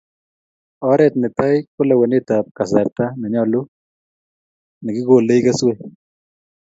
Oret 0.91 1.13
ne 1.19 1.27
tai 1.37 1.55
ko 1.73 1.81
lewenet 1.89 2.27
ab 2.37 2.45
kasarta 2.57 3.05
nenyolu 3.19 3.61
nekikolee 4.83 5.43
keswek 5.45 5.79